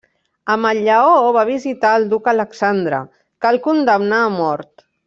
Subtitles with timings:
[0.53, 3.05] Amb el lleó, va visitar el duc Alexandre,
[3.45, 4.89] que el condemnà a mort.